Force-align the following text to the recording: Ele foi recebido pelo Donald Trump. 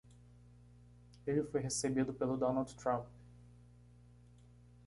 Ele 1.27 1.43
foi 1.43 1.61
recebido 1.61 2.11
pelo 2.11 2.35
Donald 2.35 2.73
Trump. 2.73 3.05